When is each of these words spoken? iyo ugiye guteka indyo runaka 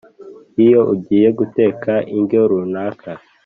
iyo 0.65 0.81
ugiye 0.93 1.27
guteka 1.39 1.93
indyo 2.17 2.39
runaka 2.51 3.11